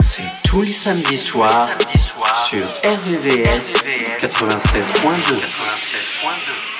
C'est 0.00 0.22
tous 0.44 0.62
les 0.62 0.72
samedis 0.72 1.18
soirs 1.18 1.68
soir 1.96 2.34
sur 2.34 2.64
RVVS 2.84 3.74
96.2. 4.20 5.40
96.2. 5.40 6.78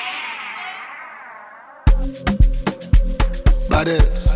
Badass. 3.68 4.28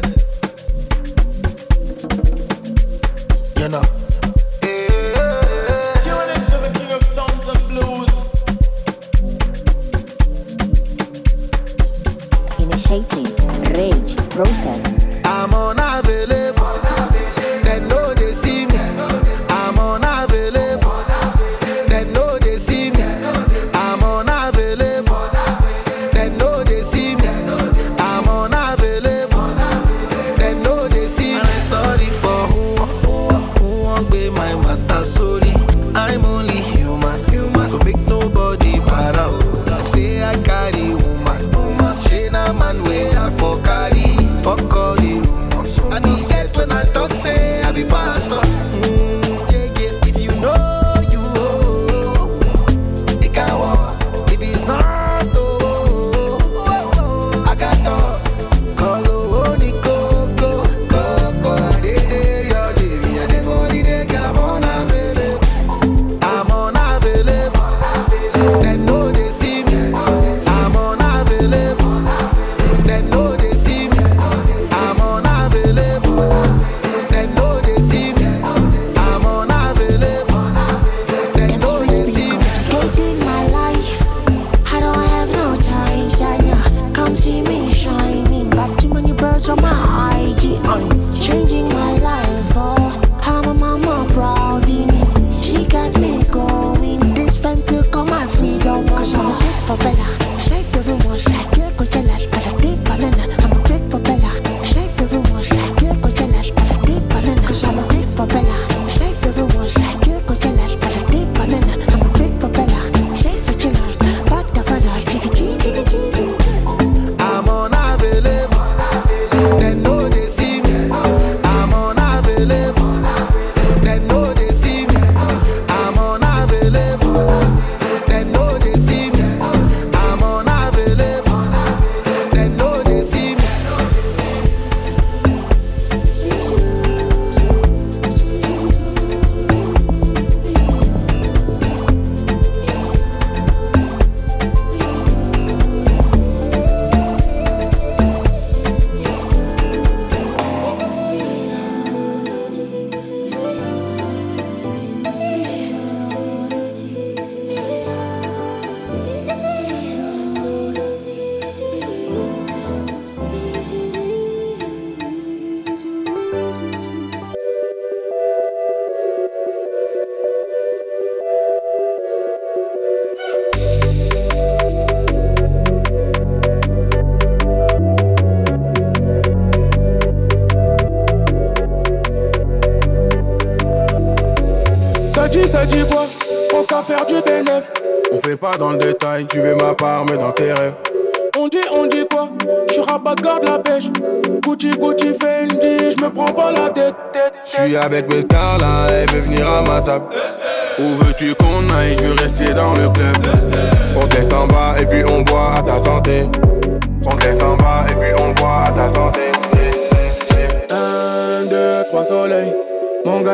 You 12.58 14.01
process. 14.32 15.06
I'm 15.24 15.52
on 15.52 15.78
a 15.78 16.00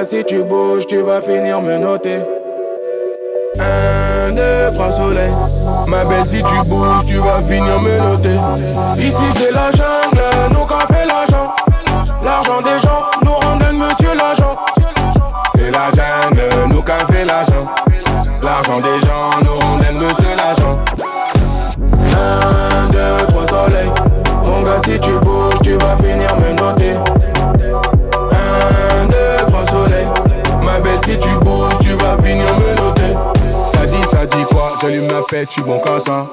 Si 0.02 0.24
tu 0.24 0.42
bouges, 0.44 0.86
tu 0.86 1.00
vas 1.00 1.20
finir 1.20 1.60
me 1.60 1.76
noter. 1.76 2.18
Un, 3.58 4.32
deux, 4.32 4.72
trois 4.74 4.92
soleils. 4.92 5.32
Ma 5.86 6.04
belle, 6.04 6.24
si 6.24 6.42
tu 6.42 6.56
bouges, 6.66 7.04
tu 7.06 7.16
vas 7.16 7.42
finir 7.42 7.80
me 7.80 7.98
noter. 7.98 8.36
Ici, 8.98 9.22
c'est 9.34 9.50
la 9.50 9.70
jungle, 9.70 10.22
nous 10.52 10.64
qu'a 10.66 10.86
fait 10.94 11.04
l'argent. 11.04 11.52
L'argent 12.24 12.60
des 12.62 12.78
gens 12.78 13.02
nous 13.24 13.32
rendonne, 13.32 13.78
monsieur 13.78 14.14
l'agent. 14.14 14.56
C'est 15.56 15.70
la 15.70 15.90
jungle, 15.90 16.72
nous 16.72 16.82
qu'a 16.82 16.98
fait 17.10 17.24
l'argent. 17.24 17.66
L'argent 18.42 18.78
des 18.78 19.00
gens 19.06 19.30
nous 19.42 19.58
rendonne, 19.58 20.06
monsieur 20.06 20.36
l'agent. 20.36 20.78
Un, 22.14 22.88
deux, 22.92 23.26
trois 23.26 23.46
soleils. 23.46 23.92
Mon 24.44 24.62
gars, 24.62 24.78
si 24.84 24.98
tu 25.00 25.10
bouges, 25.12 25.27
si 31.08 31.16
tu 31.16 31.30
bouges, 31.38 31.78
tu 31.80 31.92
vas 31.94 32.16
finir 32.22 32.46
me 32.58 32.74
noter. 32.76 33.14
Ça 33.64 33.86
dit, 33.86 34.04
ça 34.04 34.26
dit 34.26 34.44
quoi? 34.50 34.72
J'allume 34.80 35.08
la 35.08 35.22
pète, 35.28 35.48
tu 35.48 35.62
bon 35.62 35.78
qu'à 35.78 35.98
ça. 35.98 36.26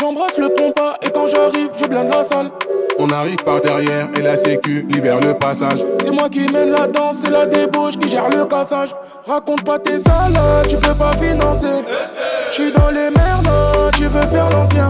J'embrasse 0.00 0.38
le 0.38 0.48
compas 0.48 0.94
et 1.02 1.10
quand 1.10 1.26
j'arrive, 1.26 1.70
je 1.78 1.86
blinde 1.86 2.08
la 2.10 2.24
salle. 2.24 2.50
On 2.98 3.10
arrive 3.10 3.42
par 3.44 3.60
derrière 3.60 4.08
et 4.16 4.22
la 4.22 4.36
sécu 4.36 4.86
libère 4.88 5.20
le 5.20 5.34
passage. 5.34 5.84
C'est 6.02 6.10
moi 6.10 6.28
qui 6.30 6.50
mène 6.50 6.70
la 6.70 6.86
danse, 6.86 7.18
c'est 7.22 7.30
la 7.30 7.44
débauche 7.44 7.98
qui 7.98 8.08
gère 8.08 8.30
le 8.30 8.44
cassage. 8.46 8.94
Raconte 9.26 9.64
pas 9.64 9.78
tes 9.78 9.98
salades, 9.98 10.68
tu 10.68 10.76
peux 10.76 10.94
pas 10.94 11.12
financer. 11.12 11.84
J'suis 12.52 12.72
dans 12.72 12.90
les 12.90 13.10
merdes, 13.10 13.50
tu 13.94 14.06
veux 14.06 14.26
faire 14.26 14.48
l'ancien. 14.50 14.88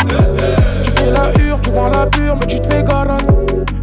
Tu 0.84 0.90
fais 0.90 1.10
la 1.10 1.32
hure, 1.42 1.60
tu 1.60 1.70
prends 1.72 1.88
la 1.88 2.06
pure, 2.06 2.36
mais 2.38 2.46
tu 2.46 2.60
te 2.60 2.72
fais 2.72 2.82
garate. 2.84 3.26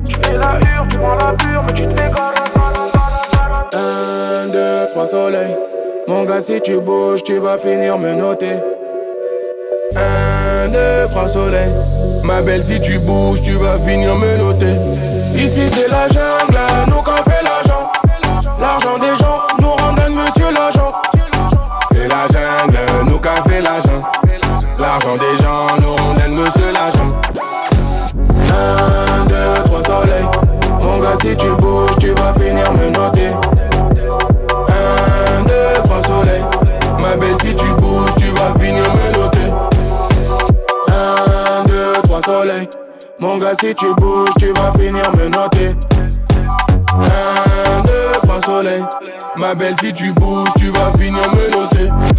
Tu 0.06 0.14
fais 0.24 0.38
la 0.38 0.60
hure, 0.60 0.88
tu 0.90 0.98
prends 1.00 1.16
la 1.16 1.34
pure, 1.34 1.64
mais 1.68 1.74
tu 1.74 1.84
te 1.88 2.02
fais 2.02 2.10
garate. 2.10 2.42
Mon 6.08 6.26
gars, 6.26 6.40
si 6.40 6.62
tu 6.62 6.80
bouges, 6.80 7.24
tu 7.24 7.40
vas 7.40 7.58
finir 7.58 7.98
me 7.98 8.14
noter. 8.14 8.58
Un, 9.96 10.68
deux, 10.68 11.10
trois 11.10 11.28
soleils. 11.28 11.74
Ma 12.24 12.44
belle, 12.44 12.64
si 12.64 12.80
tu 12.80 13.00
bouges, 13.00 13.42
tu 13.42 13.54
vas 13.54 13.80
finir 13.80 14.16
me 14.16 14.38
noter. 14.38 14.76
Ici, 15.34 15.62
c'est 15.70 15.88
la 15.88 16.08
jungle, 16.08 16.60
nous 16.88 17.02
qu'on 17.02 17.16
fait 17.18 17.42
l'argent. 17.44 17.92
L'argent 18.62 19.00
des 19.00 19.16
gens 19.16 19.42
nous 19.60 19.72
rend 19.72 19.98
un 19.98 20.10
monsieur 20.12 20.52
l'agent. 20.54 20.94
C'est 21.92 22.08
la 22.08 22.28
jungle, 22.28 23.10
nous 23.10 23.18
qu'on 23.18 23.50
fait 23.50 23.62
l'argent. 23.62 24.04
L'argent 24.80 25.16
des 25.16 25.44
gens 25.44 25.82
nous 25.82 25.96
rend 25.96 26.14
un 26.24 26.30
monsieur 26.30 26.72
l'agent. 26.72 27.12
Un, 28.52 29.26
deux, 29.26 29.64
trois 29.66 29.82
soleils. 29.82 30.28
Mon 30.80 31.00
gars, 31.00 31.16
si 31.20 31.36
tu 31.36 31.50
bouges, 31.58 31.98
tu 32.00 32.10
vas 32.12 32.34
finir 32.34 32.72
me 32.74 32.92
noter. 32.92 33.32
Ma 37.12 37.18
belle, 37.18 37.36
si 37.42 37.54
tu 37.54 37.68
bouges, 37.74 38.16
tu 38.18 38.28
vas 38.28 38.58
finir 38.58 38.86
me 38.96 39.18
noter. 39.18 39.52
Un, 40.88 41.66
deux, 41.68 41.94
trois 42.04 42.22
soleils. 42.22 42.70
Mon 43.20 43.38
gars, 43.38 43.52
si 43.60 43.76
tu 43.76 43.94
bouges, 43.96 44.30
tu 44.40 44.54
vas 44.54 44.72
finir 44.80 45.12
me 45.18 45.28
noter. 45.28 45.76
Un, 45.98 47.82
deux, 47.84 48.20
trois 48.24 48.42
soleils. 48.46 48.86
Ma 49.36 49.54
belle, 49.56 49.76
si 49.82 49.92
tu 49.92 50.14
bouges, 50.14 50.48
tu 50.58 50.70
vas 50.70 50.94
finir 50.98 51.22
me 51.34 51.52
noter. 51.52 52.11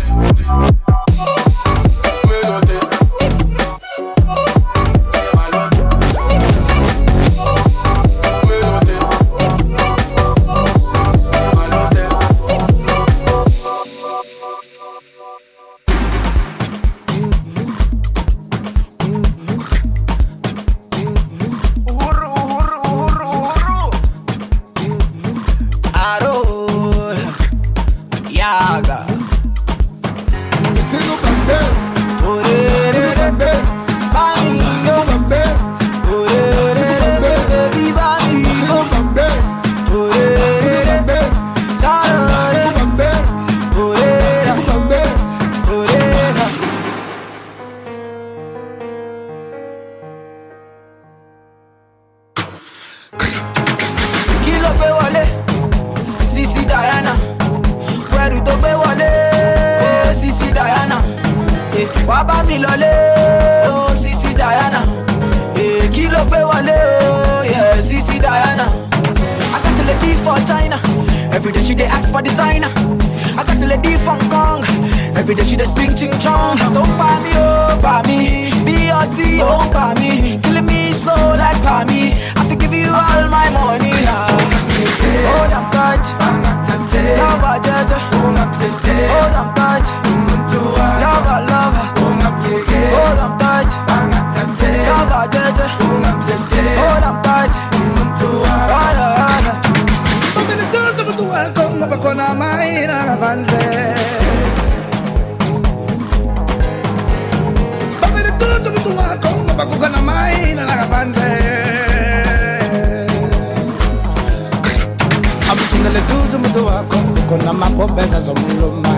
kuna 117.33 117.53
mapombeza 117.53 118.21
zomluma 118.21 118.89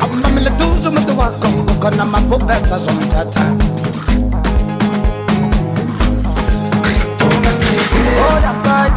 amamile 0.00 0.50
tuzu 0.50 0.92
mtu 0.92 1.18
wako 1.18 1.48
kuna 1.80 2.04
mapombeza 2.04 2.78
zomtata 2.78 3.40
Hold 8.18 8.44
on 8.44 8.62
tight, 8.62 8.96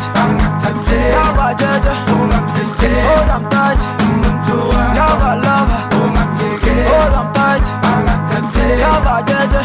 now 1.11 1.39
I 1.39 1.53
judge 1.53 1.91
Hold 2.09 3.29
on 3.29 3.49
tight, 3.49 3.81
now 4.95 5.19
I 5.21 5.35
love 5.35 5.71
Hold 6.89 7.13
on 7.13 7.33
tight, 7.33 7.65
now 8.79 9.03
I 9.05 9.23
judge 9.27 9.59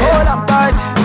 Hold 0.00 0.28
on 0.28 0.46
tight 0.46 0.97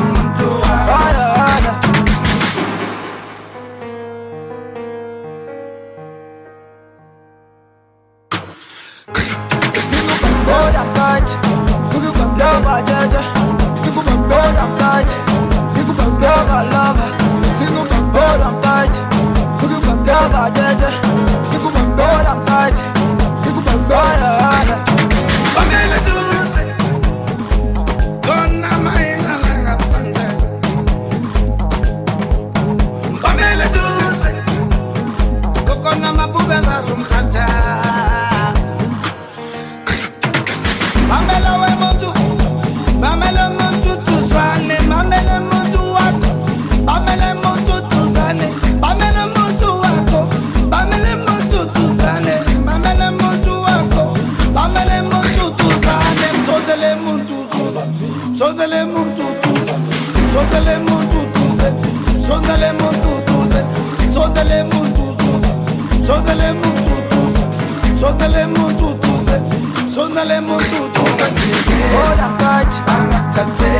Sonale 68.19 68.45
mon 68.47 68.69
tutuze, 68.77 69.41
sonale 69.93 70.39
mon 70.41 70.57
tutuze 70.57 71.27
Hold 71.93 72.19
on 72.19 72.37
tight, 72.37 72.73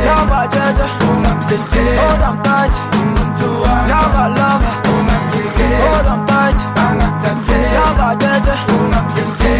lover 0.06 0.48
Jaja 0.54 0.86
Hold 1.00 2.22
on 2.28 2.36
tight, 2.42 2.74
lover 3.88 4.28
lover 4.38 4.74
Hold 5.80 6.08
on 6.12 6.20
tight, 6.26 6.58
lover 7.74 8.12
Jaja 8.22 8.56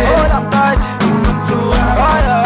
Hold 0.08 0.32
on 0.32 0.44
tight, 0.50 0.82
oh 1.96 2.18
yeah 2.26 2.44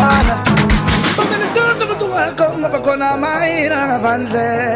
Bakona 2.72 3.16
maina 3.16 3.86
ngaphandle 3.86 4.67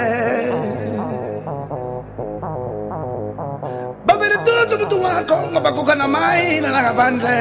ngabakuka 5.52 5.92
na 5.92 6.08
mai 6.08 6.64
na 6.64 6.72
nakabandle 6.72 7.36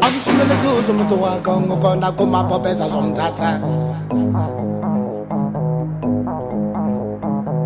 amthumele 0.00 0.56
tuzo 0.64 0.90
umuntu 0.96 1.16
wakho 1.20 1.52
ngokona 1.60 2.08
kumapopeza 2.16 2.88
zomthatha 2.88 3.60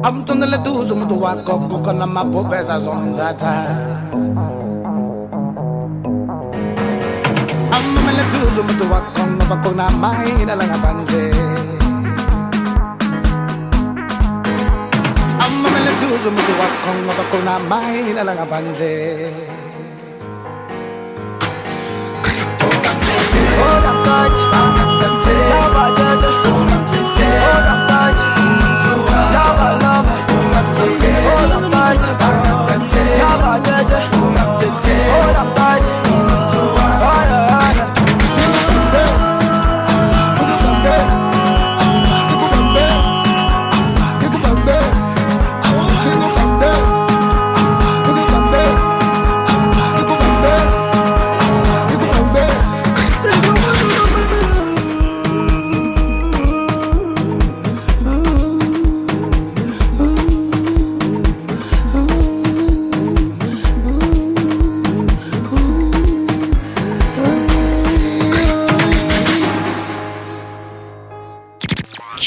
amthumele 0.03 0.59
tuzo 0.67 0.95
umuntu 0.99 1.17
wakho 1.23 1.55
ngokona 1.71 2.07
mapopeza 2.07 2.83
zomthatha 2.83 3.55
amthumele 7.77 8.25
tuzo 8.35 8.59
umuntu 8.61 8.85
wakho 8.91 9.23
ngokona 9.39 9.87
mai 10.03 10.35
na 10.43 10.55
nakabandle 10.59 11.74
Amma 15.45 15.69
mele 15.75 15.93
tuzo 16.01 16.31
mutu 16.31 16.53
wakonga 16.61 17.13
bakuna 17.19 17.55
mai 17.71 18.13
na 18.15 18.23
langa 18.29 18.47
banje 18.51 18.93
touch. 27.89 28.21
Lava, 29.35 29.69
lava. 29.83 30.15
Hold 31.27 31.53
up, 31.57 31.65
touch. 31.73 32.05
Lava, 32.09 32.24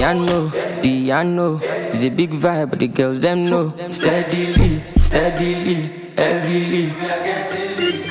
piano, 0.00 0.50
piano. 0.80 1.60
It's 1.92 2.04
a 2.04 2.08
big 2.08 2.30
vibe, 2.30 2.70
but 2.70 2.78
the 2.78 2.88
girls 2.88 3.20
them 3.20 3.44
know. 3.50 3.74
Steadily, 3.90 4.82
steadily, 4.96 6.08
heavily. 6.16 6.90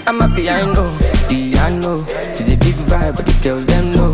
I'm 0.05 0.21
a 0.21 0.29
piano, 0.35 0.95
piano. 1.27 2.05
It's 2.37 2.47
a 2.47 2.57
big 2.57 2.75
vibe, 2.85 3.15
but 3.15 3.25
the 3.25 3.39
girls 3.41 3.65
them 3.65 3.95
know. 3.95 4.13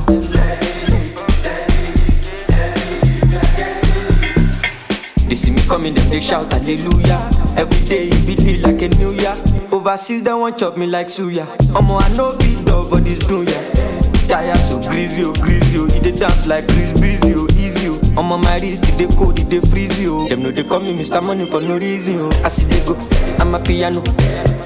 They 5.28 5.36
see 5.36 5.52
me 5.52 5.62
coming, 5.68 5.96
them 5.96 6.10
they 6.10 6.22
shout 6.22 6.50
hallelujah. 6.54 7.30
Every 7.58 7.86
day 7.90 8.08
it 8.08 8.26
be 8.26 8.36
day 8.36 8.58
like 8.62 8.82
a 8.84 8.88
new 8.96 9.12
year. 9.12 9.36
Overseas 9.74 10.24
they 10.24 10.34
want 10.34 10.58
chop 10.58 10.78
me 10.78 10.88
like 10.88 11.08
suya. 11.08 11.46
Omo 11.76 12.02
I 12.02 12.08
know 12.16 12.38
big 12.38 12.66
dog 12.66 12.88
for 12.88 13.02
this 13.02 13.20
dunya. 13.20 13.76
Tire 14.30 14.56
so 14.56 14.82
greasy, 14.82 15.24
oh 15.24 15.34
greasy, 15.34 15.78
oh. 15.78 15.88
He 15.88 16.12
dance 16.12 16.48
like 16.48 16.68
Chris 16.68 16.92
Breezy, 17.00 17.34
oh 17.36 17.48
oh. 17.90 18.00
Omo 18.20 18.42
my 18.42 18.58
wrist, 18.60 18.84
it 18.88 18.98
they 18.98 19.08
cold, 19.16 19.40
it 19.40 19.50
they 19.50 19.60
freezy, 19.60 20.08
oh. 20.08 20.28
Them 20.30 20.44
know 20.44 20.52
they 20.52 20.64
call 20.64 20.80
me 20.80 20.94
Mr. 20.98 21.22
Money 21.24 21.46
for 21.50 21.62
no 21.62 21.78
reason, 21.78 22.20
oh. 22.20 22.42
I 22.44 22.50
see 22.50 22.66
they 22.66 22.84
go, 22.86 22.96
I'm 23.40 23.54
a 23.56 23.60
piano. 23.60 24.02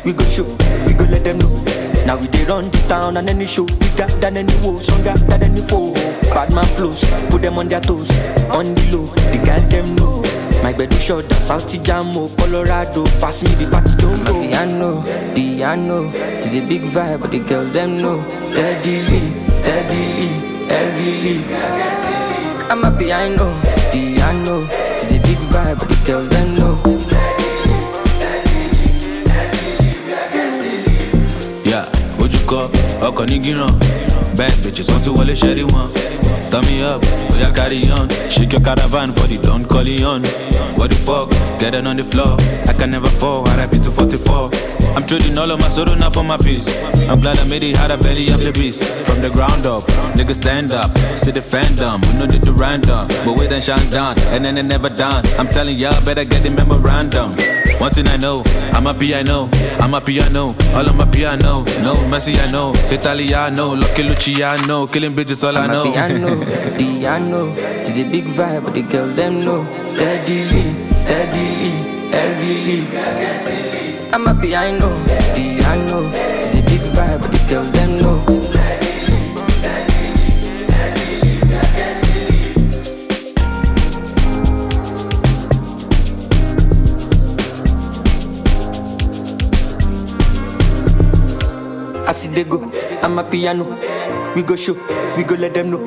We 0.05 0.13
go 0.13 0.23
show, 0.23 0.45
we 0.88 0.93
go 0.93 1.03
let 1.05 1.23
them 1.23 1.39
know. 1.39 1.63
Now 2.05 2.17
we 2.17 2.27
dey 2.27 2.45
run 2.45 2.65
the 2.71 2.77
town 2.88 3.17
and 3.17 3.29
any 3.29 3.45
show 3.45 3.65
bigger 3.65 4.08
than 4.19 4.38
any 4.38 4.53
woe, 4.63 4.79
stronger 4.79 5.13
than 5.27 5.43
any 5.43 5.62
foe. 5.62 5.93
Bad 6.34 6.53
man 6.53 6.65
flows, 6.65 7.03
put 7.29 7.41
them 7.41 7.58
on 7.60 7.67
their 7.67 7.82
toes, 7.82 8.10
on 8.49 8.65
the 8.73 8.97
low. 8.97 9.05
The 9.32 9.41
girl 9.45 9.62
them 9.69 9.95
know. 9.95 10.23
My 10.63 10.73
bed 10.73 10.91
is 10.91 11.01
short, 11.03 11.25
South 11.34 11.67
Jamo, 11.67 12.15
oh. 12.29 12.36
Colorado. 12.38 13.05
Pass 13.21 13.43
me 13.43 13.49
the 13.55 13.67
fatty 13.71 13.95
jumbo. 13.97 14.41
Piano, 14.41 15.03
piano. 15.36 16.12
It's 16.15 16.55
a 16.55 16.60
big 16.67 16.82
vibe, 16.91 17.21
but 17.21 17.32
the 17.32 17.39
girls 17.39 17.71
them 17.71 18.01
know. 18.01 18.19
Steadily, 18.41 19.49
steadily, 19.51 20.27
heavily. 20.67 21.99
I'm 22.69 22.84
a 22.84 22.91
piano, 22.91 23.51
piano. 23.91 24.67
It's 25.01 25.12
a 25.12 25.19
big 25.25 25.38
vibe, 25.49 25.79
but 25.79 25.89
the 25.89 26.03
girls 26.05 26.29
them 26.29 26.55
know. 26.55 26.75
Yeah, 31.65 31.86
ojúkọ 32.19 32.60
ọkọ̀ 33.08 33.25
ní 33.29 33.38
gíran 33.43 33.71
bad 34.38 34.53
bitches 34.63 34.88
wọ́n 34.91 35.01
ti 35.03 35.10
wọlé 35.10 35.34
ṣẹ́rí 35.41 35.63
wọn. 35.73 35.88
Turn 36.50 36.66
me 36.66 36.82
up, 36.82 37.04
oya 37.32 37.54
carry 37.54 37.90
on. 37.92 38.10
Shake 38.30 38.54
your 38.54 38.62
caravan 38.62 39.14
body 39.14 39.38
don't 39.38 39.66
call 39.66 39.84
Don 39.84 40.04
on. 40.04 40.24
What 40.80 40.90
the 40.90 40.96
fuck? 40.96 41.30
Get 41.60 41.76
it 41.76 41.86
on 41.86 41.98
the 41.98 42.04
floor. 42.04 42.38
I 42.68 42.74
can 42.74 42.90
never 42.90 43.08
fall. 43.08 43.46
RIP 43.46 43.72
to 43.84 43.92
44. 43.92 44.50
I'm 44.96 45.06
trading 45.06 45.38
all 45.38 45.52
of 45.52 45.60
my 45.60 45.68
sorrow 45.68 45.94
now 45.94 46.10
for 46.10 46.24
my 46.24 46.38
peace. 46.38 46.68
I'm 47.08 47.20
glad 47.20 47.38
I 47.38 47.48
made 47.48 47.64
it. 47.64 47.76
Had 47.76 47.92
a 47.92 47.98
belly, 47.98 48.32
I'm 48.32 48.40
the 48.40 48.52
beast. 48.52 48.84
From 49.06 49.22
the 49.22 49.30
ground 49.30 49.68
up, 49.68 49.84
niggas 50.18 50.38
stand 50.38 50.74
up. 50.74 50.98
See 51.18 51.32
the 51.32 51.40
fandom. 51.40 52.02
We 52.08 52.20
know 52.20 52.26
did 52.26 52.42
the 52.42 52.54
random, 52.54 53.08
but 53.26 53.38
we 53.38 53.46
then 53.46 53.62
shine 53.62 53.90
down, 53.92 54.18
and 54.34 54.44
then 54.44 54.58
it 54.58 54.64
never 54.64 54.90
done. 54.90 55.26
I'm 55.38 55.48
telling 55.48 55.78
y'all, 55.78 56.04
better 56.04 56.26
get 56.26 56.42
the 56.42 56.50
memorandum. 56.50 57.36
One 57.77 57.91
thing 57.91 58.08
I 58.08 58.17
know, 58.17 58.43
I'm 58.73 58.88
a 58.88 58.93
piano, 58.93 59.49
I'm 59.79 59.93
a 59.93 60.01
piano, 60.01 60.53
all 60.75 60.86
of 60.86 60.95
my 60.95 61.05
piano. 61.10 61.63
No 61.84 61.93
Messi, 62.12 62.36
I 62.38 62.51
know, 62.51 62.73
Italiano, 62.91 63.73
Lucky 63.75 64.03
Luciano, 64.03 64.88
killing 64.88 65.15
bitches, 65.15 65.43
all 65.45 65.58
I 65.58 65.62
I'm 65.65 65.71
know. 65.71 65.84
a 65.89 65.91
piano, 65.93 66.77
piano. 66.77 67.53
It's 67.58 67.97
a 67.97 68.03
big 68.03 68.25
vibe, 68.25 68.65
but 68.65 68.73
the 68.73 68.82
girls 68.82 69.13
them 69.15 69.45
know. 69.45 69.63
Steadily, 69.86 70.93
steadily, 70.93 71.71
heavily. 72.12 72.88
I'm 74.12 74.27
a 74.27 74.36
piano, 74.41 74.89
piano. 75.36 76.01
It's 76.13 76.55
a 76.55 76.62
big 76.63 76.82
vibe, 76.93 77.21
but 77.21 77.32
the 77.32 77.45
girls 77.49 77.71
them 77.71 78.01
know. 78.01 78.68
I 92.19 92.21
see 92.23 92.36
they 92.36 92.43
go, 92.43 92.60
I'm 93.01 93.17
a 93.17 93.23
piano. 93.23 93.63
We 94.36 94.43
go 94.43 94.58
show, 94.58 94.73
we 95.15 95.23
go 95.23 95.36
let 95.36 95.53
them 95.53 95.71
know. 95.71 95.79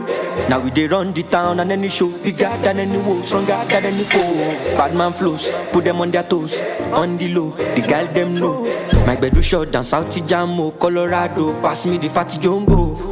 Now 0.49 0.61
we 0.61 0.71
dey 0.71 0.87
run 0.87 1.13
the 1.13 1.25
town 1.25 1.61
and 1.61 1.71
any 1.71 1.91
show 1.91 2.09
bigger 2.23 2.49
than 2.65 2.79
any 2.79 2.97
woe, 3.07 3.21
stronger 3.21 3.63
than 3.69 3.85
any 3.85 4.03
foe. 4.03 4.33
Bad 4.79 4.97
man 4.97 5.13
flows, 5.13 5.51
put 5.73 5.85
them 5.85 6.01
on 6.01 6.11
their 6.11 6.23
toes, 6.23 6.59
on 6.95 7.19
the 7.19 7.35
low. 7.35 7.51
The 7.51 7.85
girl 7.87 8.07
them 8.15 8.35
know. 8.35 8.63
My 9.07 9.15
bedroom 9.15 9.43
short 9.43 9.73
down 9.73 9.85
South 9.85 10.07
Jamo, 10.09 10.79
Colorado. 10.81 11.53
Pass 11.61 11.85
me 11.85 11.99
the 11.99 12.09
fatty 12.09 12.39
jumbo. 12.39 13.12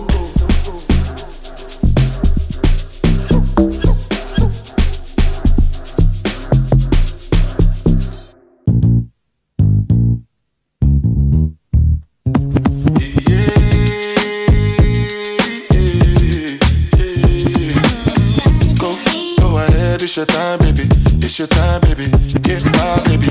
It's 20.10 20.16
your 20.16 20.26
time, 20.26 20.58
baby. 20.58 20.88
It's 21.22 21.38
your 21.38 21.46
time, 21.46 21.80
baby. 21.82 22.10
Get 22.42 22.64
my 22.64 22.98
baby. 23.06 23.30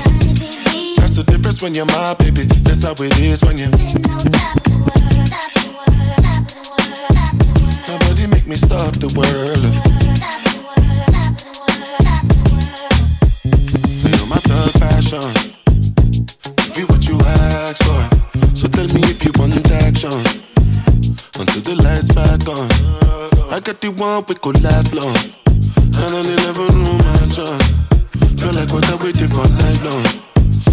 That's 0.96 1.14
the 1.14 1.24
difference 1.26 1.60
when 1.60 1.74
you're 1.74 1.84
my 1.84 2.14
baby. 2.14 2.44
That's 2.64 2.84
how 2.84 2.92
it 2.92 3.20
is 3.20 3.44
when 3.44 3.58
you. 3.58 3.68
Nobody 7.86 8.26
make 8.28 8.46
me 8.46 8.56
stop 8.56 8.96
the 8.96 9.12
world. 9.12 9.60
Feel 14.00 14.26
my 14.32 14.40
thug 14.48 14.72
passion. 14.80 15.28
Give 16.56 16.78
you 16.78 16.86
what 16.86 17.06
you 17.06 17.18
ask 17.20 17.82
for. 17.84 18.56
So 18.56 18.68
tell 18.68 18.88
me 18.88 19.02
if 19.04 19.22
you 19.22 19.32
want 19.36 19.52
action. 19.84 20.16
Until 21.36 21.60
the 21.60 21.74
lights 21.84 22.10
back 22.14 22.48
on. 22.48 23.52
I 23.52 23.60
got 23.60 23.82
the 23.82 23.90
one 23.90 24.24
we 24.26 24.34
could 24.36 24.62
last 24.62 24.94
long. 24.94 25.39
And 26.02 26.16
I 26.16 26.22
never 26.22 26.72
knew 26.72 26.96
my 26.96 27.18
chance. 27.28 27.66
Feel 28.40 28.52
like 28.56 28.72
what 28.72 28.88
I 28.88 28.96
waited 29.02 29.30
for 29.30 29.46
night 29.60 29.80
long. 29.84 30.06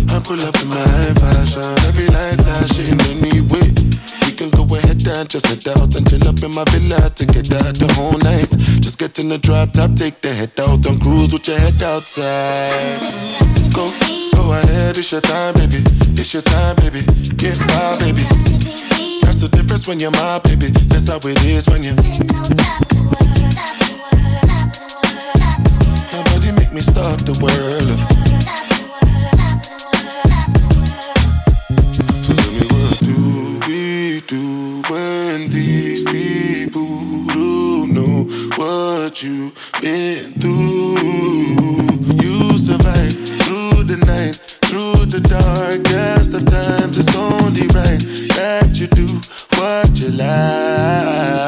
I 0.10 0.20
pull 0.24 0.40
up 0.42 0.56
in 0.62 0.70
my 0.70 1.14
fashion. 1.20 1.64
Every 1.88 2.08
light 2.08 2.40
flashing 2.42 3.00
anyway. 3.12 3.68
We 4.26 4.32
can 4.32 4.50
go 4.52 4.64
ahead 4.76 5.06
and 5.06 5.30
just 5.30 5.48
head 5.48 5.68
out 5.68 5.96
and 5.96 6.10
chill 6.10 6.26
up 6.28 6.42
in 6.42 6.54
my 6.54 6.64
villa 6.72 7.10
together 7.10 7.72
the 7.74 7.92
whole 7.96 8.18
night. 8.20 8.50
Just 8.82 9.00
get 9.00 9.20
in 9.20 9.28
the 9.30 9.38
drop 9.38 9.74
top, 9.74 9.96
take 9.96 10.22
the 10.22 10.34
head 10.34 10.58
out 10.60 10.86
and 10.86 11.02
cruise 11.02 11.34
with 11.34 11.48
your 11.48 11.60
head 11.60 11.82
outside. 11.84 13.00
Go, 13.74 13.92
go 14.34 14.52
ahead, 14.54 14.98
it's 14.98 15.12
your 15.12 15.22
time, 15.22 15.56
baby. 15.56 15.84
It's 16.16 16.34
your 16.34 16.44
time, 16.44 16.76
baby. 16.78 17.02
Get 17.36 17.60
my 17.60 17.98
baby. 18.00 18.24
That's 19.22 19.42
the 19.42 19.50
difference 19.52 19.88
when 19.88 20.00
you're 20.00 20.12
my 20.12 20.40
baby. 20.40 20.68
That's 20.88 21.10
how 21.10 21.18
it 21.18 21.44
is 21.46 21.68
when 21.68 21.84
you. 21.84 22.87
Me 26.78 26.84
stop 26.84 27.20
the 27.22 27.34
world. 27.42 27.98
Tell 32.26 32.42
me 32.54 32.62
what 32.74 32.98
do 33.10 33.18
we 33.68 34.22
do 34.28 34.46
when 34.88 35.50
these 35.50 36.04
people 36.04 36.86
don't 37.34 37.94
know 37.94 38.26
what 38.58 39.24
you've 39.24 39.56
been 39.82 40.34
through? 40.40 40.98
You 42.24 42.58
survive 42.60 43.14
through 43.42 43.84
the 43.86 43.98
night, 44.06 44.36
through 44.70 45.06
the 45.08 45.22
darkest 45.22 46.36
of 46.36 46.46
times. 46.46 46.98
It's 47.00 47.16
only 47.16 47.66
right 47.74 48.02
that 48.38 48.78
you 48.80 48.86
do 48.88 49.08
what 49.58 50.00
you 50.00 50.10
like. 50.12 51.48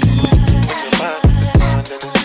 C'est 1.91 2.21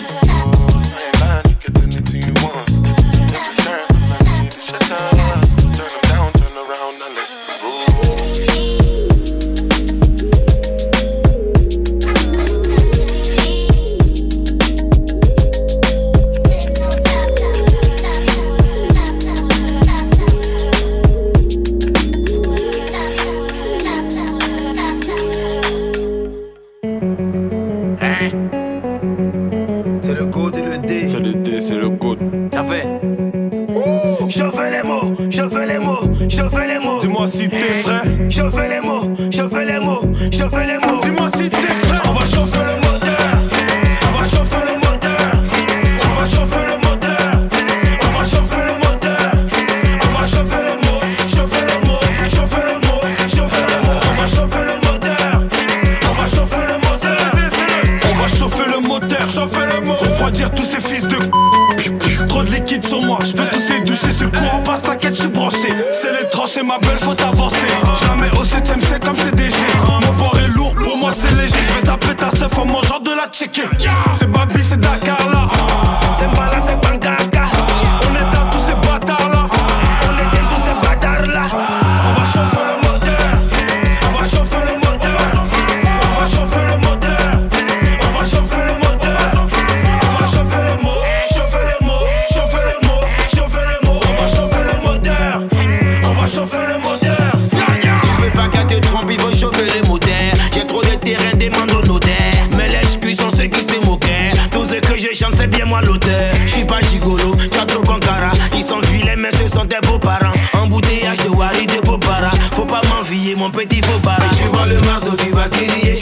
je 105.31 105.37
c'est 105.37 105.47
bien 105.47 105.65
moi 105.65 105.81
l'auteur. 105.81 106.33
J'suis 106.45 106.65
pas 106.65 106.79
gigolo, 106.81 107.35
tu 107.51 107.59
as 107.59 107.65
trop 107.65 107.81
cara. 107.99 108.31
Ils 108.55 108.63
sont 108.63 108.79
vilains, 108.91 109.15
mais 109.17 109.31
ce 109.31 109.47
sont 109.47 109.65
tes 109.65 109.79
beaux-parents. 109.87 110.33
Embouteillage 110.53 111.17
de 111.17 111.29
Wari, 111.29 111.67
de 111.67 111.81
Bobara. 111.85 112.31
Faut 112.53 112.65
pas 112.65 112.81
m'envier, 112.89 113.35
mon 113.35 113.49
petit 113.49 113.81
faux 113.81 113.99
para. 114.01 114.29
Si 114.31 114.43
tu 114.43 114.47
vois 114.49 114.65
le 114.65 114.79
marteau, 114.81 115.15
tu 115.17 115.31
vas 115.31 115.49
crier. 115.49 115.99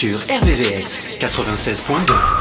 Sur 0.00 0.18
RVVS 0.30 1.18
96.2. 1.20 2.39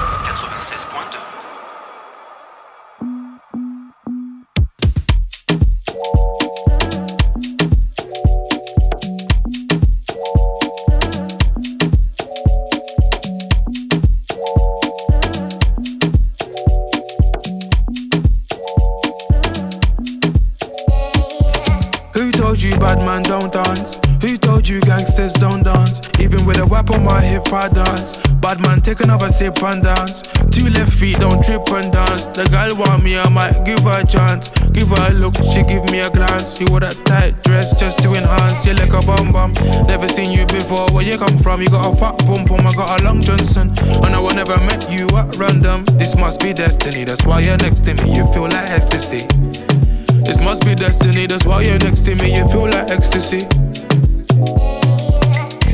told 22.59 22.73
you 22.73 22.79
bad 22.79 22.99
man 23.05 23.23
don't 23.23 23.53
dance? 23.53 23.95
Who 24.21 24.37
told 24.37 24.67
you 24.67 24.81
gangsters 24.81 25.31
don't 25.33 25.63
dance? 25.63 26.01
Even 26.19 26.45
with 26.45 26.59
a 26.59 26.65
whip 26.65 26.91
on 26.91 27.05
my 27.05 27.21
hip, 27.21 27.47
I 27.53 27.69
dance. 27.69 28.17
Bad 28.41 28.59
man, 28.59 28.81
take 28.81 28.99
another 28.99 29.29
sip 29.29 29.63
and 29.63 29.81
dance. 29.81 30.23
Two 30.51 30.67
left 30.75 30.91
feet, 30.91 31.19
don't 31.19 31.41
trip 31.41 31.63
and 31.71 31.91
dance. 31.91 32.27
The 32.27 32.43
girl 32.51 32.75
want 32.75 33.03
me, 33.03 33.17
I 33.17 33.29
might 33.29 33.63
give 33.63 33.79
her 33.87 34.01
a 34.01 34.05
chance. 34.05 34.49
Give 34.75 34.89
her 34.89 35.07
a 35.07 35.13
look, 35.13 35.35
she 35.53 35.63
give 35.63 35.87
me 35.91 35.99
a 35.99 36.09
glance. 36.09 36.59
You 36.59 36.67
wore 36.69 36.81
that 36.81 36.99
tight 37.05 37.41
dress 37.43 37.71
just 37.79 37.99
to 37.99 38.11
enhance. 38.11 38.65
You 38.65 38.73
like 38.73 38.91
a 38.91 38.99
bum 39.07 39.31
bum. 39.31 39.53
Never 39.87 40.09
seen 40.09 40.31
you 40.31 40.45
before. 40.47 40.91
Where 40.91 41.05
you 41.05 41.17
come 41.17 41.39
from? 41.39 41.61
You 41.61 41.69
got 41.69 41.87
a 41.87 41.95
fat 41.95 42.19
pum 42.27 42.43
pum. 42.43 42.67
I 42.67 42.71
got 42.75 42.99
a 42.99 43.03
long 43.05 43.21
Johnson. 43.21 43.71
And 44.03 44.11
I 44.11 44.19
will 44.19 44.35
never 44.35 44.57
met 44.67 44.83
you 44.91 45.07
at 45.15 45.35
random. 45.37 45.85
This 45.95 46.17
must 46.17 46.41
be 46.41 46.51
destiny. 46.51 47.05
That's 47.05 47.25
why 47.25 47.39
you're 47.39 47.57
next 47.63 47.85
to 47.85 47.95
me. 48.03 48.15
You 48.15 48.27
feel 48.33 48.51
like 48.51 48.69
ecstasy. 48.69 49.23
This 50.29 50.39
must 50.41 50.63
be 50.63 50.75
destiny, 50.75 51.25
that's 51.25 51.43
why 51.43 51.63
you're 51.63 51.79
next 51.79 52.03
to 52.03 52.15
me, 52.17 52.37
you 52.37 52.47
feel 52.49 52.69
like 52.69 52.91
ecstasy. 52.91 53.47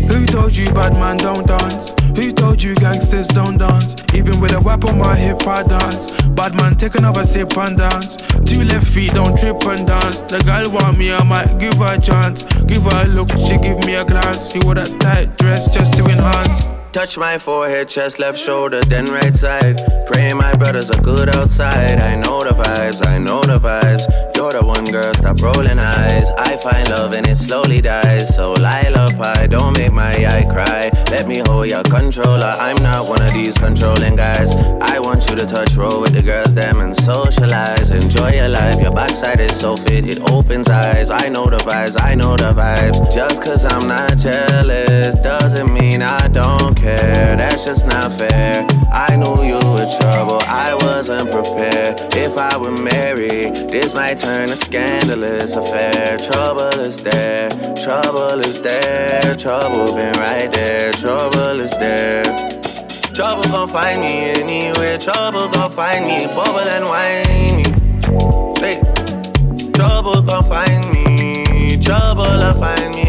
Who 0.07 0.25
told 0.27 0.55
you 0.55 0.71
bad 0.71 0.93
man 0.93 1.17
don't 1.17 1.45
dance? 1.45 1.91
Who 2.15 2.31
told 2.31 2.63
you 2.63 2.73
gangsters 2.75 3.27
don't 3.27 3.57
dance? 3.57 3.97
Even 4.13 4.39
with 4.39 4.53
a 4.53 4.61
whip 4.61 4.85
on 4.85 4.97
my 4.97 5.13
hip, 5.13 5.45
I 5.45 5.63
dance. 5.63 6.09
Bad 6.39 6.55
man, 6.55 6.77
take 6.77 6.95
another 6.95 7.25
sip 7.25 7.57
and 7.57 7.77
dance. 7.77 8.15
Two 8.45 8.63
left 8.63 8.87
feet, 8.87 9.11
don't 9.11 9.37
trip 9.37 9.61
and 9.65 9.85
dance. 9.85 10.21
The 10.21 10.39
girl 10.47 10.71
want 10.71 10.97
me, 10.97 11.11
I 11.11 11.21
might 11.25 11.59
give 11.59 11.75
her 11.75 11.95
a 11.95 11.99
chance. 11.99 12.43
Give 12.63 12.81
her 12.81 13.03
a 13.03 13.07
look, 13.09 13.27
she 13.31 13.57
give 13.57 13.85
me 13.85 13.95
a 13.95 14.05
glance. 14.05 14.53
She 14.53 14.59
wore 14.63 14.75
that 14.75 15.01
tight 15.01 15.37
dress 15.37 15.67
just 15.67 15.95
to 15.95 16.05
enhance. 16.05 16.61
Touch 16.95 17.17
my 17.17 17.37
forehead, 17.37 17.89
chest, 17.89 18.19
left 18.19 18.39
shoulder, 18.39 18.79
then 18.83 19.03
right 19.07 19.35
side. 19.35 19.81
Pray 20.07 20.31
my 20.31 20.55
brothers 20.55 20.89
are 20.89 21.01
good 21.01 21.27
outside. 21.35 21.99
I 21.99 22.15
know 22.15 22.41
the 22.41 22.51
vibes, 22.51 23.05
I 23.05 23.17
know 23.17 23.41
the 23.41 23.59
vibes. 23.59 24.24
You're 24.45 24.61
the 24.61 24.67
one 24.67 24.85
girl, 24.85 25.11
stop 25.15 25.41
rolling 25.41 25.79
eyes. 25.79 26.29
I 26.37 26.55
find 26.57 26.87
love 26.91 27.13
and 27.13 27.25
it 27.25 27.35
slowly 27.35 27.81
dies. 27.81 28.35
So 28.35 28.53
Lila 28.53 29.09
pie, 29.17 29.47
don't 29.47 29.75
make 29.75 29.91
my 29.91 30.11
eye 30.11 30.45
cry. 30.45 30.91
Let 31.09 31.27
me 31.27 31.41
hold 31.47 31.67
your 31.67 31.81
controller. 31.81 32.53
I'm 32.59 32.75
not 32.83 33.09
one 33.09 33.23
of 33.23 33.33
these 33.33 33.57
controlling 33.57 34.15
guys. 34.15 34.53
I 34.81 34.99
want 34.99 35.27
you 35.27 35.35
to 35.37 35.47
touch 35.47 35.75
roll 35.75 35.99
with 35.99 36.13
the 36.13 36.21
girls, 36.21 36.53
them 36.53 36.79
and 36.79 36.95
socialize. 36.95 37.89
Enjoy 37.89 38.33
your 38.33 38.49
life. 38.49 38.79
Your 38.79 38.91
backside 38.91 39.39
is 39.39 39.59
so 39.59 39.75
fit, 39.75 40.07
it 40.07 40.21
opens 40.29 40.69
eyes. 40.69 41.09
I 41.09 41.27
know 41.27 41.49
the 41.49 41.57
vibes, 41.57 41.99
I 41.99 42.13
know 42.13 42.37
the 42.37 42.53
vibes. 42.53 43.11
Just 43.11 43.41
cause 43.41 43.65
I'm 43.65 43.87
not 43.87 44.15
jealous 44.19 45.15
doesn't 45.25 45.73
mean 45.73 46.03
I 46.03 46.27
don't 46.27 46.75
care. 46.75 47.35
That's 47.35 47.65
just 47.65 47.87
not 47.87 48.11
fair. 48.11 48.67
I 48.91 49.15
knew 49.15 49.43
you 49.43 49.59
were 49.73 49.89
trouble, 49.99 50.39
I 50.45 50.77
wasn't 50.81 51.31
prepared. 51.31 51.99
If 52.13 52.37
I 52.37 52.55
were 52.57 52.71
married, 52.71 53.55
this 53.69 53.93
might 53.93 54.19
turn 54.19 54.34
a 54.43 54.55
scandalous 54.55 55.55
affair. 55.55 56.17
Trouble 56.17 56.79
is 56.79 57.01
there, 57.01 57.49
trouble 57.75 58.39
is 58.39 58.61
there, 58.61 59.35
trouble 59.35 59.95
been 59.95 60.13
right 60.19 60.51
there, 60.51 60.91
trouble 60.91 61.59
is 61.59 61.71
there. 61.71 62.23
Trouble 63.13 63.43
gon' 63.43 63.69
find 63.69 64.01
me 64.01 64.31
anywhere, 64.41 64.97
trouble 64.97 65.47
gon' 65.47 65.71
find 65.71 66.05
me, 66.05 66.27
bubble 66.27 66.59
and 66.59 66.85
whiny. 66.85 67.63
Hey, 68.59 68.81
trouble 69.73 70.21
gon' 70.21 70.43
find 70.43 70.83
me, 70.91 71.77
trouble 71.77 72.23
will 72.23 72.53
find 72.53 72.95
me 72.95 73.04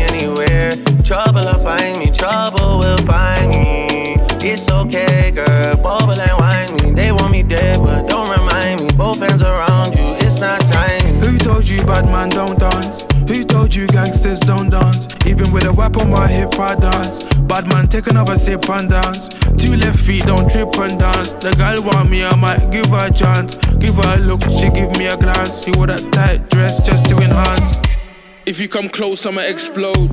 take 17.97 18.11
another 18.11 18.37
sip 18.37 18.69
and 18.69 18.91
dance. 18.91 19.29
Two 19.57 19.75
left 19.77 19.99
feet, 20.01 20.25
don't 20.27 20.51
trip 20.51 20.69
and 20.77 20.99
dance. 21.01 21.33
The 21.33 21.51
girl 21.57 21.83
want 21.83 22.11
me, 22.11 22.25
I 22.25 22.37
might 22.37 22.71
give 22.71 22.87
her 22.87 23.07
a 23.07 23.13
chance. 23.13 23.55
Give 23.79 23.95
her 23.95 24.17
a 24.17 24.19
look, 24.19 24.43
she 24.43 24.69
give 24.69 24.93
me 24.99 25.07
a 25.07 25.17
glance. 25.17 25.65
She 25.65 25.71
wore 25.77 25.87
that 25.87 26.05
tight 26.13 26.51
dress 26.51 26.79
just 26.81 27.07
to 27.07 27.17
enhance. 27.17 27.73
If 28.45 28.61
you 28.61 28.69
come 28.69 28.91
close, 28.91 29.25
I'ma 29.25 29.41
explode. 29.43 30.13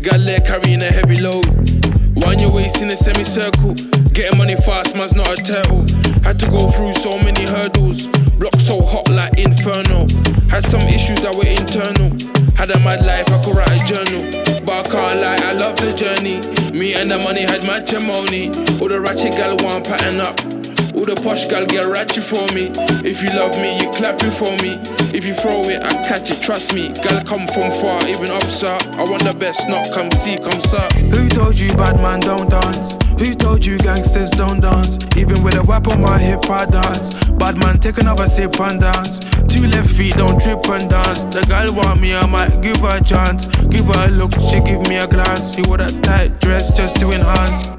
Got 0.00 0.20
leg 0.20 0.44
carrying 0.44 0.82
a 0.82 0.90
heavy 0.92 1.20
load. 1.20 1.73
Wind 2.16 2.40
your 2.40 2.52
waist 2.52 2.80
in 2.82 2.90
a 2.90 2.96
semicircle. 2.96 3.74
Getting 4.12 4.38
money 4.38 4.56
fast, 4.56 4.94
man's 4.96 5.14
not 5.14 5.28
a 5.28 5.42
turtle. 5.42 5.82
Had 6.22 6.38
to 6.38 6.50
go 6.50 6.68
through 6.68 6.94
so 6.94 7.18
many 7.18 7.44
hurdles. 7.44 8.06
Block 8.38 8.54
so 8.60 8.80
hot 8.82 9.08
like 9.10 9.36
inferno. 9.38 10.06
Had 10.48 10.64
some 10.64 10.82
issues 10.82 11.20
that 11.22 11.34
were 11.34 11.46
internal. 11.46 12.10
Had 12.56 12.70
a 12.70 12.78
mad 12.80 13.04
life, 13.04 13.30
I 13.30 13.42
could 13.42 13.56
write 13.56 13.74
a 13.74 13.84
journal. 13.84 14.22
But 14.64 14.86
I 14.86 14.90
can't 14.90 15.20
lie, 15.20 15.50
I 15.50 15.52
love 15.54 15.76
the 15.76 15.92
journey. 15.92 16.40
Me 16.76 16.94
and 16.94 17.10
the 17.10 17.18
money 17.18 17.42
had 17.42 17.64
matrimony. 17.66 18.48
All 18.80 18.88
the 18.88 19.00
ratchet 19.00 19.32
gal 19.32 19.56
want 19.60 19.84
pattern 19.84 20.20
up. 20.20 20.63
All 21.04 21.14
the 21.14 21.20
posh 21.20 21.44
gal 21.44 21.66
get 21.66 21.84
ratchet 21.84 22.24
for 22.24 22.40
me. 22.56 22.72
If 23.04 23.20
you 23.20 23.28
love 23.36 23.52
me, 23.60 23.76
you 23.76 23.92
clap 23.92 24.16
it 24.24 24.32
for 24.32 24.56
me. 24.64 24.80
If 25.12 25.26
you 25.26 25.34
throw 25.34 25.68
it, 25.68 25.82
I 25.82 25.92
catch 26.00 26.30
it. 26.30 26.40
Trust 26.40 26.72
me, 26.72 26.88
gal 26.96 27.20
come 27.24 27.44
from 27.48 27.68
far, 27.76 28.00
even 28.08 28.30
up, 28.32 28.48
sir. 28.48 28.72
I 28.96 29.04
want 29.04 29.20
the 29.20 29.36
best, 29.36 29.68
not 29.68 29.92
come 29.92 30.10
see, 30.10 30.38
come 30.38 30.56
sir. 30.64 30.80
Who 31.12 31.28
told 31.28 31.60
you 31.60 31.68
bad 31.76 32.00
man 32.00 32.20
don't 32.20 32.48
dance? 32.48 32.96
Who 33.20 33.34
told 33.34 33.66
you 33.66 33.76
gangsters 33.84 34.30
don't 34.30 34.60
dance? 34.60 34.96
Even 35.14 35.42
with 35.44 35.60
a 35.60 35.62
whip 35.62 35.92
on 35.92 36.00
my 36.00 36.16
hip, 36.16 36.48
I 36.48 36.64
dance. 36.64 37.12
Bad 37.36 37.58
man, 37.58 37.76
take 37.76 37.98
another 37.98 38.24
sip 38.24 38.58
and 38.64 38.80
dance. 38.80 39.20
Two 39.44 39.68
left 39.68 39.92
feet, 39.92 40.16
don't 40.16 40.40
trip 40.40 40.64
and 40.72 40.88
dance. 40.88 41.28
The 41.28 41.44
girl 41.44 41.68
want 41.76 42.00
me, 42.00 42.16
I 42.16 42.24
might 42.24 42.62
give 42.62 42.80
her 42.80 42.96
a 42.96 43.04
chance. 43.04 43.44
Give 43.68 43.84
her 43.92 44.08
a 44.08 44.10
look, 44.10 44.32
she 44.48 44.56
give 44.64 44.80
me 44.88 44.96
a 44.96 45.06
glance. 45.06 45.52
She 45.52 45.60
wore 45.68 45.76
that 45.76 45.92
tight 46.02 46.40
dress 46.40 46.72
just 46.72 46.96
to 47.04 47.12
enhance. 47.12 47.73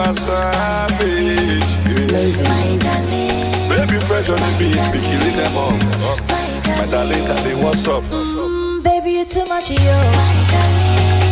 Was 0.00 0.18
savage. 0.20 1.70
Baby 3.68 4.00
fresh 4.06 4.30
on 4.30 4.40
the 4.40 4.56
beats, 4.58 4.88
be 4.88 4.98
killing 4.98 5.36
them 5.36 5.56
all. 5.58 5.76
My 6.78 6.86
darling, 6.90 7.24
darling, 7.26 7.62
what's 7.62 7.86
up? 7.86 8.02
Mm, 8.04 8.82
baby, 8.82 9.10
you're 9.10 9.26
too 9.26 9.44
much, 9.44 9.70
yo. 9.70 9.76
My 9.76 10.46
darling, 10.48 11.29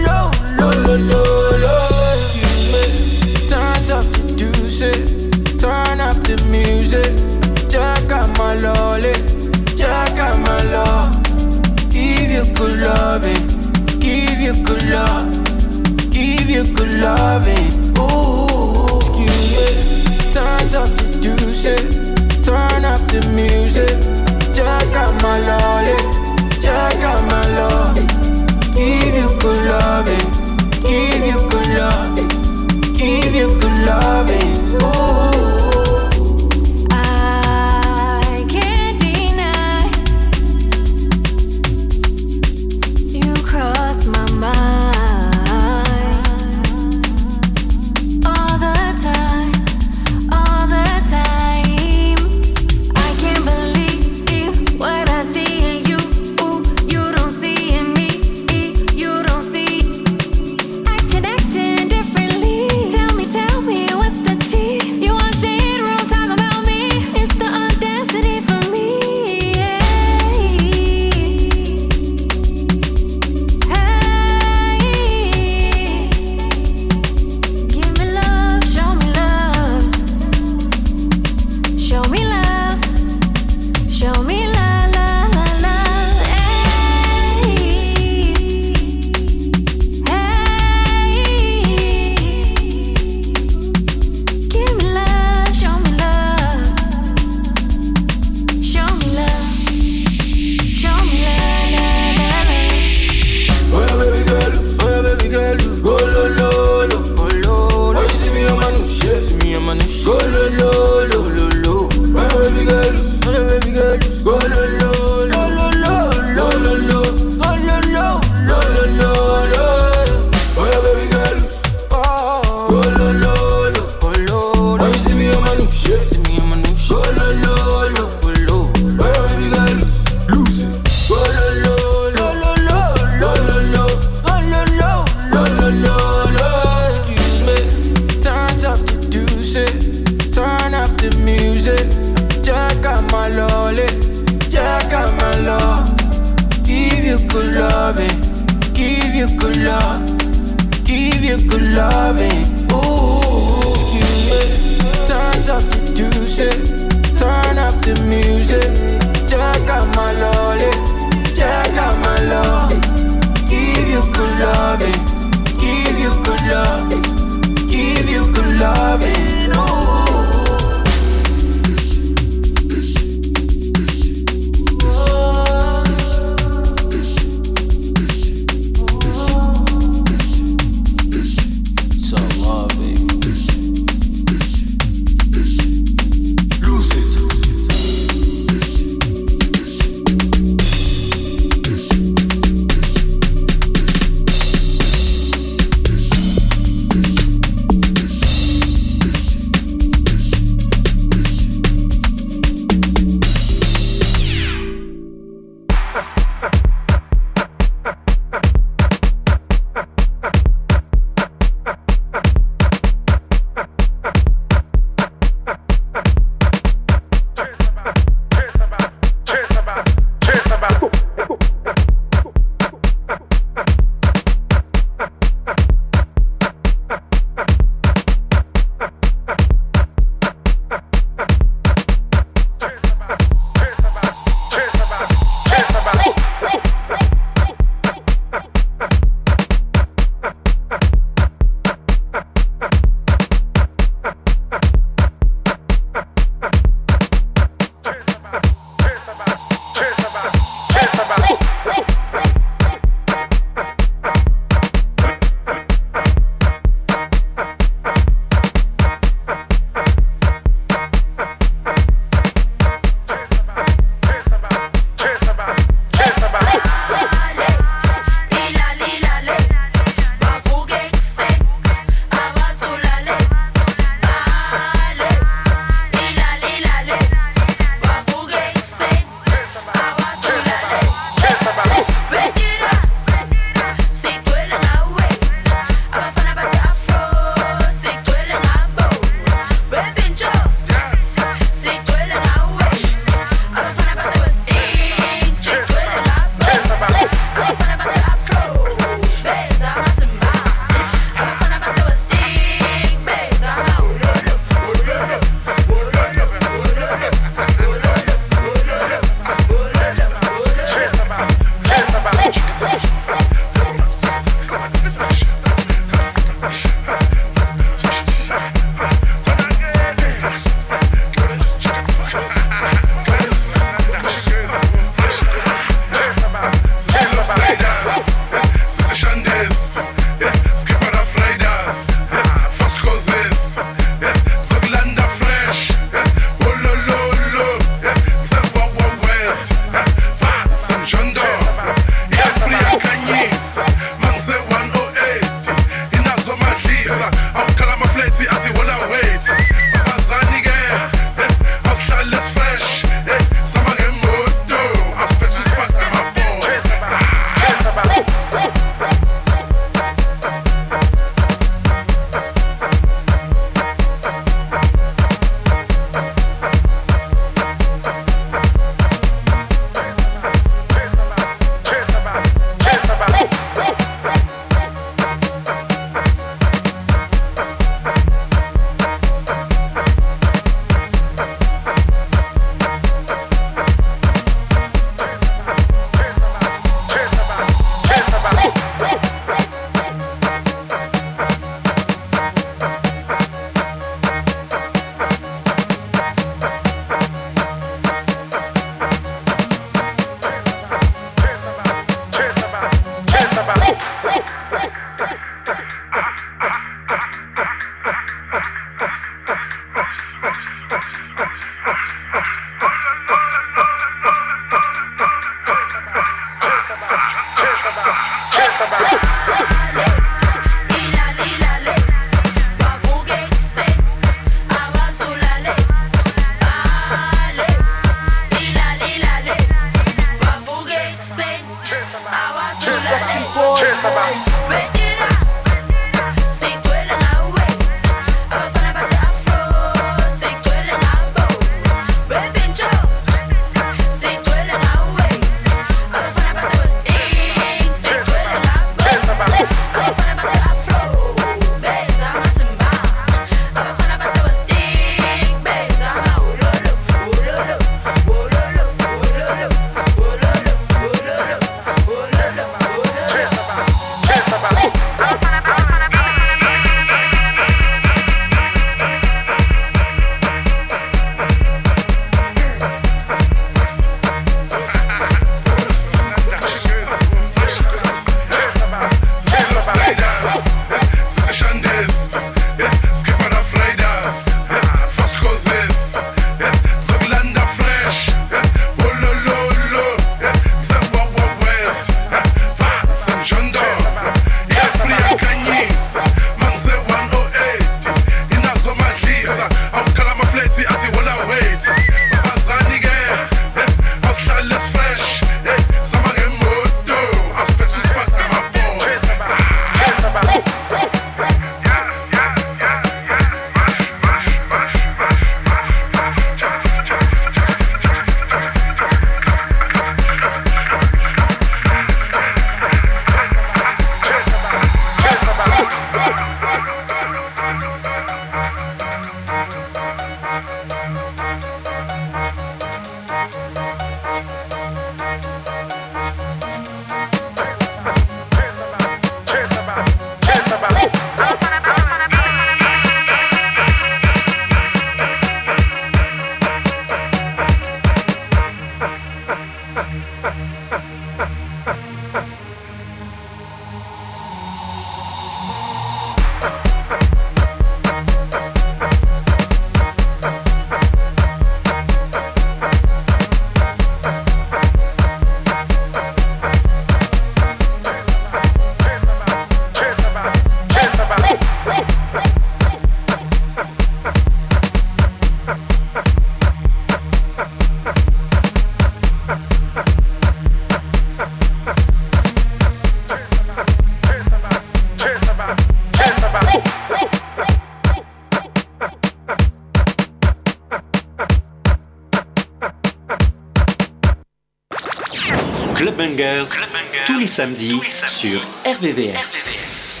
Samedi 597.31 597.79
sur 598.07 598.41
RVVS. 598.65 599.45
RVVS. 599.45 600.00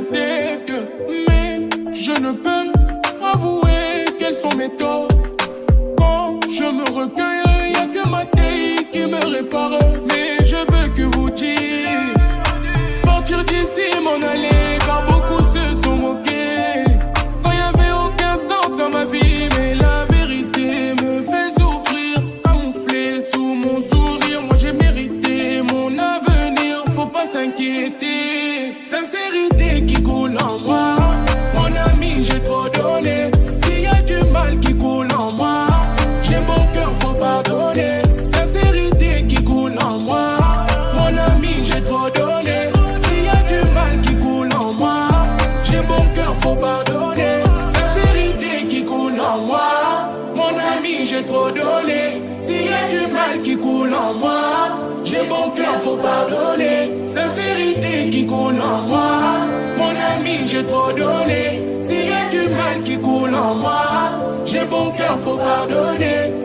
regretter 0.00 0.58
que 0.66 1.30
même 1.30 1.68
je 1.92 2.12
ne 2.12 2.32
peux 2.32 2.72
avouer 3.22 4.04
quels 4.18 4.34
sont 4.34 4.54
mes 4.56 4.70
torts. 4.70 5.08
Quand 5.96 6.40
je 6.50 6.64
me 6.64 6.84
recueille, 6.84 7.72
y 7.72 7.76
a 7.76 7.86
que 7.86 8.08
ma 8.08 8.24
taille 8.26 8.86
qui 8.92 9.06
me 9.06 9.24
répare. 9.36 9.78
Mais 10.08 10.44
je 10.44 10.56
veux 10.56 10.88
que 10.94 11.16
vous 11.16 11.30
dire, 11.30 12.14
partir 13.02 13.44
d'ici, 13.44 14.00
m'en 14.02 14.26
aller. 14.26 14.49
J'ai 55.04 55.24
bon 55.24 55.50
cœur, 55.50 55.80
faut 55.82 55.96
pardonner. 55.96 56.90
Sincérité 57.08 58.10
qui 58.10 58.26
coule 58.26 58.60
en 58.60 58.82
moi. 58.82 59.46
Mon 59.78 59.90
ami, 59.90 60.46
j'ai 60.46 60.64
trop 60.64 60.92
donné. 60.92 61.62
S'il 61.82 62.06
y 62.06 62.12
a 62.12 62.28
du 62.30 62.48
mal 62.48 62.82
qui 62.84 62.98
coule 62.98 63.34
en 63.34 63.54
moi, 63.54 63.82
j'ai 64.44 64.64
bon 64.64 64.90
cœur, 64.90 65.18
faut 65.20 65.36
pardonner. 65.36 66.39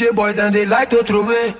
DJ 0.00 0.14
boys 0.14 0.38
and 0.38 0.54
they 0.54 0.64
like 0.64 0.88
to 0.88 1.02
throw 1.04 1.28
it. 1.28 1.54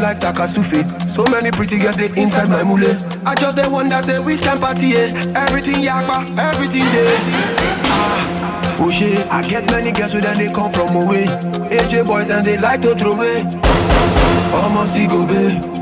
like 0.00 0.18
Takasufi. 0.18 0.82
So 1.08 1.24
many 1.26 1.50
pretty 1.50 1.78
girls 1.78 1.96
they 1.96 2.08
inside 2.20 2.48
my 2.48 2.62
mule. 2.64 2.90
I 3.26 3.34
just 3.34 3.56
the 3.56 3.68
one 3.68 3.88
that 3.90 4.04
say 4.04 4.18
we 4.18 4.36
can 4.36 4.58
party, 4.58 4.96
eh? 4.96 5.12
Everything 5.36 5.84
yakba, 5.84 6.24
everything 6.38 6.84
day. 6.92 7.14
Ah, 7.92 8.76
oh 8.80 8.90
shit, 8.90 9.26
I 9.30 9.46
get 9.46 9.70
many 9.70 9.92
girls 9.92 10.14
with 10.14 10.24
they 10.24 10.50
come 10.52 10.72
from 10.72 10.96
oh, 10.96 11.12
eh. 11.12 11.26
away. 11.28 11.70
AJ 11.70 12.06
boys 12.06 12.30
and 12.30 12.46
they 12.46 12.58
like 12.58 12.80
to 12.82 12.94
throw 12.94 13.12
away. 13.12 13.44
Almost 14.54 14.96
go 15.08 15.26
babe. 15.26 15.79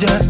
yeah. 0.00 0.29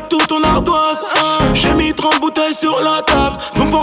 tout 0.00 0.24
ton 0.26 0.42
ardoise. 0.42 1.02
Hein. 1.16 1.44
J'ai 1.54 1.72
mis 1.74 1.92
30 1.92 2.20
bouteilles 2.20 2.54
sur 2.54 2.80
la 2.80 3.02
table. 3.02 3.36
Donc 3.56 3.73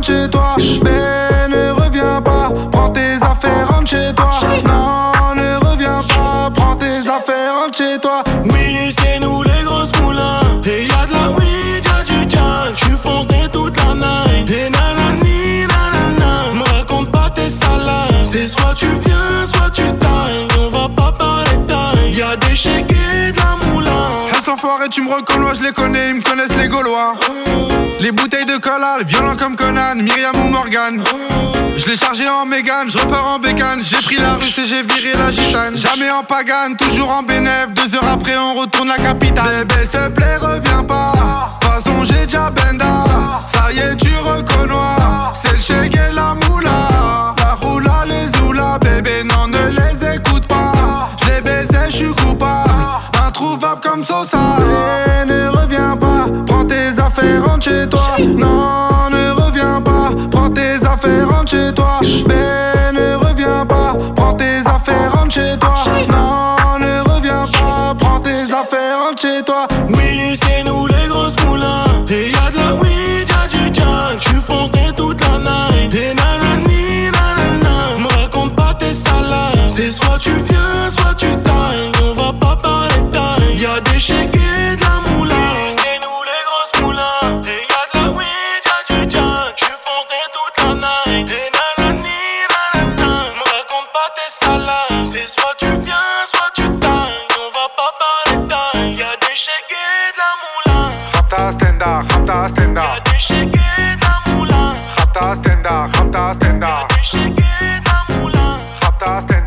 rentre 0.00 0.06
chez 0.06 0.30
toi. 0.30 0.56
Ben, 0.82 1.50
ne 1.50 1.72
reviens 1.72 2.22
pas, 2.22 2.50
prends 2.72 2.90
tes 2.90 3.16
affaires, 3.16 3.68
rentre 3.68 3.90
chez 3.90 4.14
toi. 4.14 4.29
Tu 24.88 25.02
me 25.02 25.10
reconnais, 25.10 25.54
je 25.58 25.62
les 25.62 25.72
connais, 25.72 26.10
ils 26.10 26.16
me 26.16 26.22
connaissent 26.22 26.56
les 26.56 26.68
Gaulois. 26.68 27.14
Les 28.00 28.12
bouteilles 28.12 28.46
de 28.46 28.56
cola, 28.56 28.98
violents 29.04 29.36
comme 29.36 29.56
Conan, 29.56 29.96
Myriam 29.96 30.34
ou 30.42 30.48
Morgan. 30.48 31.02
Je 31.76 31.86
l'ai 31.86 31.96
chargé 31.96 32.28
en 32.28 32.46
Mégane, 32.46 32.90
je 32.90 32.98
repars 32.98 33.34
en 33.34 33.38
bécane. 33.38 33.82
J'ai 33.82 33.98
pris 33.98 34.16
la 34.16 34.34
russe 34.34 34.56
et 34.58 34.64
j'ai 34.64 34.82
viré 34.82 35.18
la 35.18 35.30
gitane. 35.30 35.76
Jamais 35.76 36.10
en 36.10 36.22
pagane, 36.22 36.76
toujours 36.76 37.10
en 37.10 37.22
bénéf. 37.22 37.72
Deux 37.72 37.94
heures 37.94 38.08
après, 38.10 38.36
on 38.38 38.54
retourne 38.54 38.88
la 38.88 38.96
capitale. 38.96 39.66
Bébé, 39.66 39.80
s'il 39.82 39.90
te 39.90 40.08
plaît, 40.08 40.36
reviens 40.36 40.84
pas. 40.84 41.58
Façon, 41.62 42.04
j'ai 42.04 42.26
déjà 42.26 42.50
benda. 42.50 43.04
Ça 43.46 43.72
y 43.72 43.78
est, 43.78 43.96
tu 43.96 44.14
reconnais. 44.16 44.74
C'est 45.34 45.52
le 45.52 45.60
chèque 45.60 45.96
et 45.96 46.12
la 46.12 46.34
Ne 54.22 55.48
reviens 55.48 55.96
pas. 55.96 56.26
Prends 56.46 56.64
tes 56.64 56.98
affaires, 57.00 57.44
rentre 57.46 57.64
chez 57.64 57.88
toi. 57.88 58.16
Non, 58.18 59.08
ne 59.10 59.30
reviens 59.30 59.80
pas. 59.80 60.10
Prends 60.30 60.50
tes 60.50 60.76
affaires, 60.84 61.28
rentre 61.28 61.50
chez 61.50 61.72
toi. 61.72 62.00
Ben, 62.26 62.92
ne 62.92 63.16
reviens 63.16 63.64
pas. 63.64 63.96
Prends 64.16 64.34
tes 64.34 64.58
affaires, 64.66 65.12
rentre 65.14 65.32
chez 65.32 65.56
toi. 65.58 65.74
Non, 66.10 66.78
ne 66.78 67.00
reviens 67.08 67.46
pas. 67.50 67.94
Prends 67.98 68.20
tes 68.20 68.42
affaires, 68.52 69.04
rentre 69.06 69.22
chez 69.22 69.42
toi. 69.42 69.66
Oui, 69.88 70.36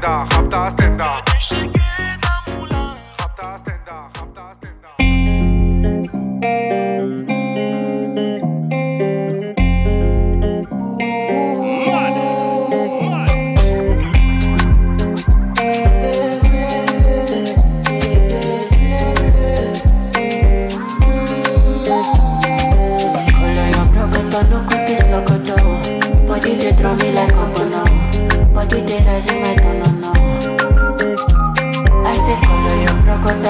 Rapta 0.06 0.70
stenda, 0.72 1.06
rapta 1.06 1.40
stenda. 1.40 1.80
Des 3.66 3.73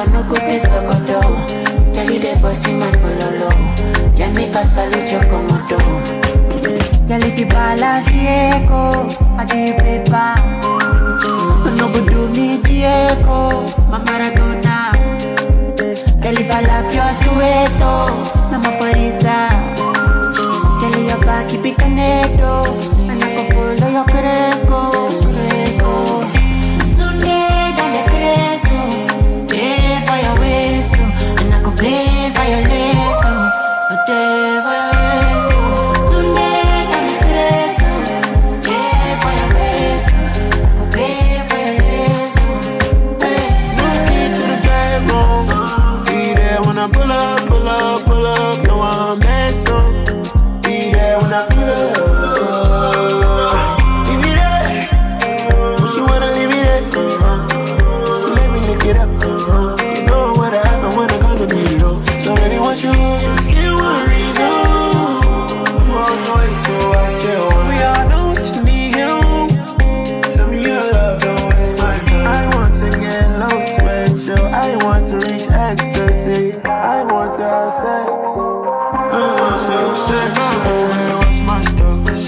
broken, 0.06 0.30
look 0.30 0.40
at 0.40 0.52
this 0.52 0.66
locoto. 0.66 1.94
Jelly 1.94 2.18
they 2.18 2.36
bossy 2.42 2.74
my 2.74 2.88
pololo. 2.88 3.50
Jamaica 4.16 4.66
salute 4.66 5.12
your 5.12 5.22
komodo. 5.24 5.80
Jelly 7.08 7.32
fi 7.32 7.46
balance 7.46 8.10
echo. 8.12 9.08
I 9.38 9.44
you 9.54 9.74
paper. 9.76 10.36
No 11.78 11.92
go 11.92 12.06
do 12.06 12.30
me 12.30 12.62
Diego. 12.62 13.66
My 13.90 14.00
Maradona. 14.00 14.94
I 16.26 16.62
lap 16.62 16.94
your 16.94 17.14
sueto, 17.14 17.94
I'm 18.52 18.64
a 18.64 18.72
farisa. 18.78 19.50
Girl, 20.80 21.04
your 21.04 21.20
back, 21.26 21.50
keep 21.50 21.66
it 21.66 21.78
connected, 21.78 22.42
and 22.42 23.24
I 23.24 23.36
can 23.36 23.54
follow 23.54 23.92
your 23.92 24.06
cresco. 24.06 25.23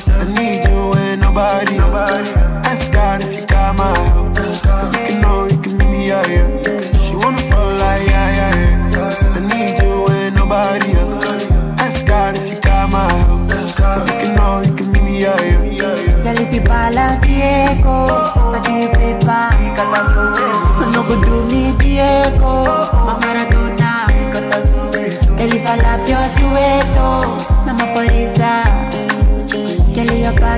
I 0.07 0.23
need 0.37 0.63
you 0.63 0.91
and 0.93 1.21
nobody. 1.21 1.77
Ask 2.65 2.91
God 2.93 3.21
if 3.23 3.39
you 3.39 3.45
got 3.47 3.75
my 3.77 3.97
help. 4.09 4.37
You 4.37 5.01
can 5.05 5.21
know, 5.21 5.45
you 5.45 5.57
can 5.61 5.77
meet 5.77 5.89
me. 5.89 6.05
She 6.97 7.15
wanna 7.15 7.37
fall 7.37 7.73
like. 7.75 8.09
I 8.11 9.39
need 9.51 9.77
you 9.81 10.05
nobody 10.35 10.93
else. 10.93 11.45
Ask 11.79 12.07
God 12.07 12.35
if 12.37 12.49
you 12.49 12.59
got 12.61 12.91
my 12.91 13.11
help. 13.11 13.51
You 13.51 14.13
can 14.21 14.35
know, 14.35 14.61
you 14.65 14.73
can 14.73 14.91
meet 14.91 15.03
me. 15.03 15.19
Girl, 15.25 16.39
if 16.39 16.53
you 16.55 16.61
balance 16.61 17.25
echo, 17.27 18.07
I 18.55 18.61
you 18.81 18.89
paper. 18.95 19.49
Go 21.07 21.15
do 21.23 21.45
me 21.45 21.73
Diego, 21.77 22.51
my. 23.21 23.95
Girl, 25.37 25.51
if 25.53 25.65
I 25.67 25.75
your 26.07 26.27